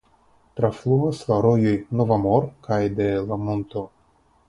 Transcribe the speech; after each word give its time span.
Trafluas 0.59 1.19
la 1.33 1.37
rojoj 1.47 1.75
Navamor 2.01 2.51
kaj 2.71 2.83
de 3.01 3.11
la 3.31 3.43
Monto. 3.47 3.89